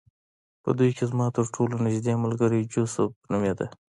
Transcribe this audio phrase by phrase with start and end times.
[0.63, 3.67] په دوی کې زما ترټولو نږدې ملګری جوزف نومېده